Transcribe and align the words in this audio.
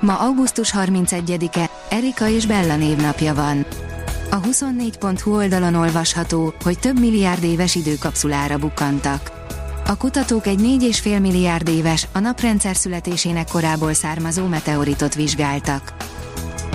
Ma 0.00 0.18
augusztus 0.18 0.74
31-e, 0.78 1.70
Erika 1.90 2.28
és 2.28 2.46
Bella 2.46 2.76
névnapja 2.76 3.34
van. 3.34 3.66
A 4.30 4.40
24.hu 4.40 5.34
oldalon 5.34 5.74
olvasható, 5.74 6.54
hogy 6.62 6.78
több 6.78 7.00
milliárd 7.00 7.44
éves 7.44 7.74
időkapszulára 7.74 8.58
bukkantak. 8.58 9.32
A 9.86 9.96
kutatók 9.96 10.46
egy 10.46 10.60
4,5 10.60 11.20
milliárd 11.20 11.68
éves, 11.68 12.06
a 12.12 12.18
naprendszer 12.18 12.76
születésének 12.76 13.48
korából 13.48 13.92
származó 13.92 14.46
meteoritot 14.46 15.14
vizsgáltak. 15.14 15.92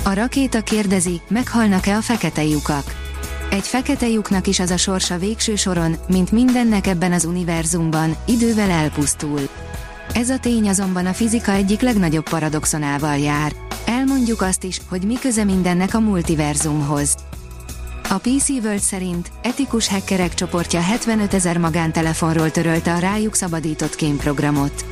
A 0.04 0.14
rakéta 0.14 0.62
kérdezi, 0.62 1.22
meghalnak-e 1.28 1.96
a 1.96 2.02
fekete 2.02 2.44
lyukak? 2.44 2.96
Egy 3.50 3.68
fekete 3.68 4.08
lyuknak 4.08 4.48
is 4.48 4.60
az 4.60 4.70
a 4.70 4.78
sorsa 4.78 5.18
végső 5.18 5.56
soron, 5.56 5.96
mint 6.08 6.32
mindennek 6.32 6.88
ebben 6.88 7.12
az 7.12 7.26
univerzumban, 7.26 8.16
idővel 8.26 8.70
elpusztul. 8.70 9.40
Ez 10.20 10.30
a 10.30 10.40
tény 10.40 10.70
azonban 10.70 11.06
a 11.06 11.14
fizika 11.14 11.52
egyik 11.52 11.82
legnagyobb 11.82 12.30
paradoxonával 12.30 13.18
jár. 13.18 13.54
Elmondjuk 13.86 14.42
azt 14.42 14.64
is, 14.64 14.82
hogy 14.90 15.02
mi 15.02 15.14
köze 15.20 15.44
mindennek 15.44 15.94
a 15.94 16.00
multiverzumhoz. 16.00 17.16
A 18.10 18.18
PC 18.18 18.50
World 18.50 18.80
szerint 18.80 19.32
etikus 19.42 19.88
hackerek 19.88 20.34
csoportja 20.34 20.82
75 20.82 21.34
ezer 21.34 21.58
magántelefonról 21.58 22.52
törölte 22.52 22.94
a 22.94 23.00
rájuk 23.00 23.36
szabadított 23.36 23.96
kémprogramot. 23.96 24.86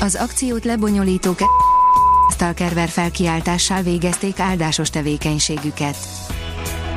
Az 0.00 0.14
akciót 0.14 0.64
lebonyolítók 0.64 1.38
Stalkerver 2.32 2.88
felkiáltással 2.88 3.82
végezték 3.82 4.38
áldásos 4.38 4.90
tevékenységüket. 4.90 5.96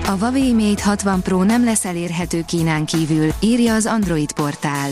A 0.06 0.12
Huawei 0.12 0.54
Mate 0.54 0.84
60 0.84 1.22
Pro 1.22 1.44
nem 1.44 1.64
lesz 1.64 1.86
elérhető 1.86 2.44
Kínán 2.48 2.86
kívül, 2.86 3.30
írja 3.40 3.74
az 3.74 3.86
Android 3.86 4.32
portál. 4.32 4.90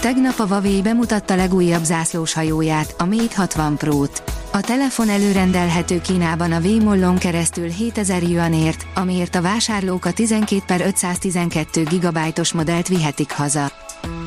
Tegnap 0.00 0.38
a 0.38 0.46
Huawei 0.46 0.82
bemutatta 0.82 1.34
legújabb 1.34 1.84
zászlós 1.84 2.32
hajóját, 2.32 2.94
a 2.98 3.04
Mate 3.04 3.36
60 3.36 3.76
Pro-t. 3.76 4.22
A 4.52 4.60
telefon 4.60 5.08
előrendelhető 5.08 6.00
Kínában 6.00 6.52
a 6.52 6.60
Vémollon 6.60 7.18
keresztül 7.18 7.68
7000 7.68 8.22
yuanért, 8.22 8.86
amiért 8.94 9.34
a 9.34 9.42
vásárlók 9.42 10.04
a 10.04 10.12
12 10.12 10.62
per 10.66 10.80
512 10.80 11.82
GB-os 11.82 12.52
modellt 12.52 12.88
vihetik 12.88 13.32
haza. 13.32 13.72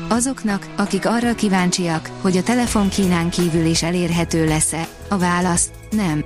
Azoknak, 0.08 0.66
akik 0.76 1.06
arra 1.06 1.34
kíváncsiak, 1.34 2.10
hogy 2.20 2.36
a 2.36 2.42
telefon 2.42 2.88
Kínán 2.88 3.30
kívül 3.30 3.64
is 3.64 3.82
elérhető 3.82 4.46
lesz-e, 4.46 4.88
a 5.08 5.18
válasz 5.18 5.70
nem. 5.90 6.24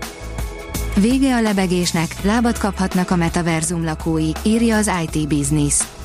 Vége 0.94 1.34
a 1.34 1.40
lebegésnek, 1.40 2.16
lábat 2.22 2.58
kaphatnak 2.58 3.10
a 3.10 3.16
metaverzum 3.16 3.84
lakói, 3.84 4.30
írja 4.42 4.76
az 4.76 4.90
IT 5.02 5.28
Business. 5.28 5.97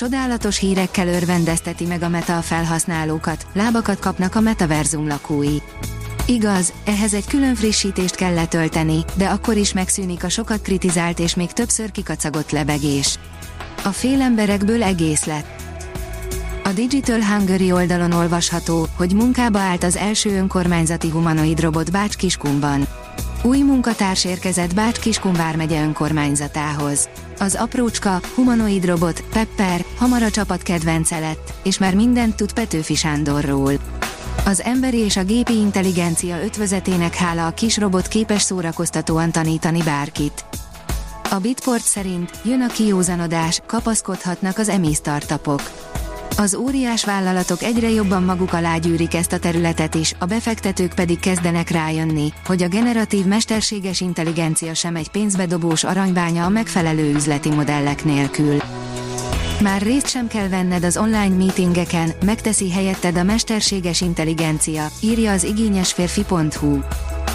Csodálatos 0.00 0.58
hírekkel 0.58 1.08
örvendezteti 1.08 1.86
meg 1.86 2.02
a 2.02 2.08
meta 2.08 2.40
felhasználókat, 2.40 3.46
lábakat 3.52 3.98
kapnak 3.98 4.34
a 4.34 4.40
metaverzum 4.40 5.06
lakói. 5.06 5.56
Igaz, 6.26 6.72
ehhez 6.84 7.14
egy 7.14 7.26
külön 7.26 7.54
frissítést 7.54 8.14
kell 8.14 8.34
letölteni, 8.34 9.04
de 9.14 9.26
akkor 9.26 9.56
is 9.56 9.72
megszűnik 9.72 10.24
a 10.24 10.28
sokat 10.28 10.62
kritizált 10.62 11.18
és 11.18 11.34
még 11.34 11.52
többször 11.52 11.90
kikacagott 11.90 12.50
lebegés. 12.50 13.18
A 13.84 13.88
félemberekből 13.88 14.82
egész 14.82 15.24
lett. 15.24 15.62
A 16.64 16.68
Digital 16.68 17.20
Hungary 17.20 17.72
oldalon 17.72 18.12
olvasható, 18.12 18.86
hogy 18.96 19.14
munkába 19.14 19.58
állt 19.58 19.84
az 19.84 19.96
első 19.96 20.30
önkormányzati 20.30 21.08
humanoid 21.08 21.60
robot 21.60 21.90
Bács 21.90 22.16
Kiskunban. 22.16 22.86
Új 23.42 23.58
munkatárs 23.58 24.24
érkezett 24.24 24.74
Bács 24.74 24.98
Kiskun 24.98 25.32
vármegye 25.32 25.82
önkormányzatához. 25.82 27.08
Az 27.38 27.54
aprócska, 27.54 28.20
humanoid 28.34 28.84
robot, 28.84 29.24
Pepper, 29.32 29.84
hamar 29.96 30.22
a 30.22 30.30
csapat 30.30 30.62
kedvence 30.62 31.18
lett, 31.18 31.52
és 31.62 31.78
már 31.78 31.94
mindent 31.94 32.36
tud 32.36 32.52
Petőfi 32.52 32.94
Sándorról. 32.94 33.72
Az 34.44 34.62
emberi 34.62 34.96
és 34.96 35.16
a 35.16 35.24
gépi 35.24 35.56
intelligencia 35.56 36.42
ötvözetének 36.42 37.14
hála 37.14 37.46
a 37.46 37.50
kis 37.50 37.78
robot 37.78 38.08
képes 38.08 38.42
szórakoztatóan 38.42 39.32
tanítani 39.32 39.82
bárkit. 39.82 40.44
A 41.30 41.38
Bitport 41.38 41.84
szerint 41.84 42.30
jön 42.44 42.60
a 42.60 42.66
kiózanodás, 42.66 43.60
kapaszkodhatnak 43.66 44.58
az 44.58 44.68
emi 44.68 44.92
startupok. 44.92 45.62
Az 46.40 46.54
óriás 46.54 47.04
vállalatok 47.04 47.62
egyre 47.62 47.90
jobban 47.90 48.22
maguk 48.22 48.52
alá 48.52 48.76
gyűrik 48.76 49.14
ezt 49.14 49.32
a 49.32 49.38
területet 49.38 49.94
is, 49.94 50.14
a 50.18 50.24
befektetők 50.24 50.94
pedig 50.94 51.18
kezdenek 51.18 51.70
rájönni, 51.70 52.32
hogy 52.46 52.62
a 52.62 52.68
generatív 52.68 53.24
mesterséges 53.24 54.00
intelligencia 54.00 54.74
sem 54.74 54.96
egy 54.96 55.08
pénzbedobós 55.08 55.84
aranybánya 55.84 56.44
a 56.44 56.48
megfelelő 56.48 57.14
üzleti 57.14 57.50
modellek 57.50 58.04
nélkül. 58.04 58.56
Már 59.62 59.82
részt 59.82 60.08
sem 60.08 60.26
kell 60.26 60.48
venned 60.48 60.84
az 60.84 60.96
online 60.96 61.36
meetingeken, 61.36 62.10
megteszi 62.24 62.70
helyetted 62.70 63.16
a 63.16 63.22
mesterséges 63.22 64.00
intelligencia, 64.00 64.86
írja 65.00 65.32
az 65.32 65.44
igényesférfi.hu. 65.44 66.78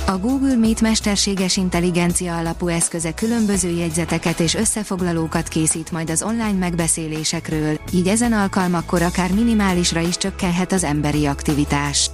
A 0.08 0.18
Google 0.18 0.56
Meet 0.56 0.82
mesterséges 0.82 1.58
intelligencia 1.58 2.38
alapú 2.38 2.68
eszköze 2.68 3.14
különböző 3.14 3.70
jegyzeteket 3.70 4.40
és 4.40 4.56
összefoglalókat 4.56 5.48
készít 5.48 5.92
majd 5.92 6.10
az 6.10 6.24
online 6.24 6.58
megbeszélésekről, 6.60 7.80
így 7.92 8.08
ezen 8.08 8.34
alkalmakkor 8.34 9.02
akár 9.02 9.32
minimálisra 9.32 10.00
is 10.00 10.18
csökkenhet 10.18 10.72
az 10.72 10.84
emberi 10.84 11.26
aktivitás. 11.26 12.10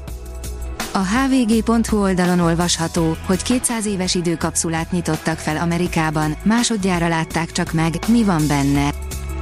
A 0.94 1.00
hvg.hu 1.00 2.02
oldalon 2.02 2.40
olvasható, 2.40 3.18
hogy 3.26 3.44
200 3.44 3.86
éves 3.86 4.16
időkapszulát 4.16 4.92
nyitottak 4.92 5.38
fel 5.38 5.58
Amerikában, 5.58 6.36
másodjára 6.44 7.08
látták 7.08 7.52
csak 7.52 7.74
meg, 7.74 7.94
mi 8.08 8.24
van 8.24 8.48
benne. 8.48 8.90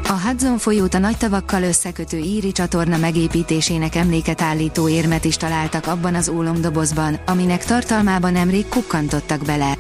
A 0.10 0.20
Hudson 0.20 0.58
folyót 0.58 0.94
a 0.94 0.98
nagy 0.98 1.18
tavakkal 1.18 1.64
összekötő 1.64 2.18
íri 2.18 2.52
csatorna 2.52 2.98
megépítésének 2.98 3.96
emléket 3.96 4.42
állító 4.42 4.90
érmet 4.90 5.26
is 5.26 5.38
találtak 5.38 5.88
abban 5.88 6.16
az 6.16 6.30
ólomdobozban, 6.30 7.20
aminek 7.26 7.66
tartalmában 7.66 8.32
nemrég 8.32 8.70
kukkantottak 8.70 9.42
bele. 9.42 9.78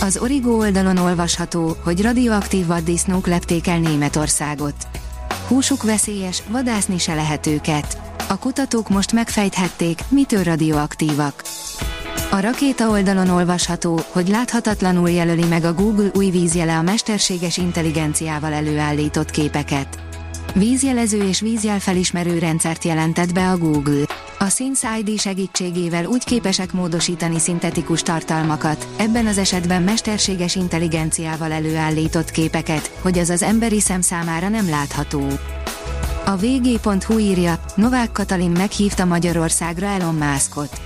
Az 0.00 0.16
Origo 0.16 0.50
oldalon 0.50 0.96
olvasható, 0.96 1.76
hogy 1.82 2.02
radioaktív 2.02 2.66
vaddisznók 2.66 3.26
lepték 3.26 3.66
el 3.66 3.78
Németországot. 3.78 4.74
Húsuk 5.48 5.82
veszélyes, 5.82 6.42
vadászni 6.48 6.98
se 6.98 7.14
lehet 7.14 7.46
őket. 7.46 7.98
A 8.28 8.38
kutatók 8.38 8.88
most 8.88 9.12
megfejthették, 9.12 10.00
mitől 10.08 10.42
radioaktívak. 10.42 11.42
A 12.30 12.40
rakéta 12.40 12.88
oldalon 12.88 13.28
olvasható, 13.28 14.00
hogy 14.08 14.28
láthatatlanul 14.28 15.10
jelöli 15.10 15.44
meg 15.44 15.64
a 15.64 15.74
Google 15.74 16.10
új 16.14 16.30
vízjele 16.30 16.76
a 16.76 16.82
mesterséges 16.82 17.56
intelligenciával 17.56 18.52
előállított 18.52 19.30
képeket. 19.30 19.98
Vízjelező 20.54 21.28
és 21.28 21.40
vízjelfelismerő 21.40 22.38
rendszert 22.38 22.84
jelentett 22.84 23.32
be 23.32 23.50
a 23.50 23.58
Google. 23.58 24.04
A 24.38 24.48
Sense 24.48 24.98
ID 24.98 25.20
segítségével 25.20 26.04
úgy 26.04 26.24
képesek 26.24 26.72
módosítani 26.72 27.38
szintetikus 27.38 28.02
tartalmakat, 28.02 28.88
ebben 28.96 29.26
az 29.26 29.38
esetben 29.38 29.82
mesterséges 29.82 30.54
intelligenciával 30.54 31.52
előállított 31.52 32.30
képeket, 32.30 32.90
hogy 33.00 33.18
az 33.18 33.30
az 33.30 33.42
emberi 33.42 33.80
szem 33.80 34.00
számára 34.00 34.48
nem 34.48 34.68
látható. 34.68 35.26
A 36.24 36.36
vg.hu 36.36 37.18
írja, 37.18 37.60
Novák 37.74 38.12
Katalin 38.12 38.50
meghívta 38.50 39.04
Magyarországra 39.04 39.86
Elon 39.86 40.14
Muskot. 40.14 40.80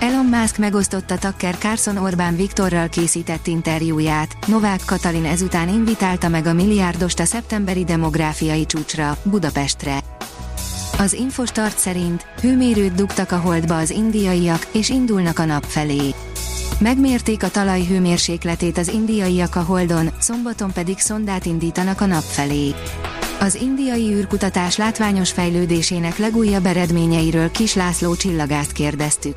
Elon 0.00 0.26
Musk 0.26 0.58
megosztotta 0.58 1.18
Tucker 1.18 1.54
Carlson 1.58 1.96
Orbán 1.96 2.36
Viktorral 2.36 2.88
készített 2.88 3.46
interjúját, 3.46 4.36
Novák 4.46 4.80
Katalin 4.86 5.24
ezután 5.24 5.68
invitálta 5.68 6.28
meg 6.28 6.46
a 6.46 6.52
milliárdost 6.52 7.20
a 7.20 7.24
szeptemberi 7.24 7.84
demográfiai 7.84 8.66
csúcsra, 8.66 9.16
Budapestre. 9.22 9.98
Az 10.98 11.12
Infostart 11.12 11.78
szerint 11.78 12.26
hőmérőt 12.40 12.94
dugtak 12.94 13.32
a 13.32 13.36
holdba 13.36 13.76
az 13.76 13.90
indiaiak, 13.90 14.66
és 14.72 14.88
indulnak 14.88 15.38
a 15.38 15.44
nap 15.44 15.64
felé. 15.64 16.14
Megmérték 16.78 17.42
a 17.42 17.50
talaj 17.50 17.84
hőmérsékletét 17.84 18.78
az 18.78 18.88
indiaiak 18.88 19.56
a 19.56 19.62
holdon, 19.62 20.10
szombaton 20.18 20.72
pedig 20.72 20.98
szondát 20.98 21.46
indítanak 21.46 22.00
a 22.00 22.06
nap 22.06 22.24
felé. 22.24 22.74
Az 23.40 23.54
indiai 23.54 24.12
űrkutatás 24.12 24.76
látványos 24.76 25.30
fejlődésének 25.30 26.18
legújabb 26.18 26.66
eredményeiről 26.66 27.50
Kis 27.50 27.74
László 27.74 28.14
csillagást 28.16 28.72
kérdeztük. 28.72 29.36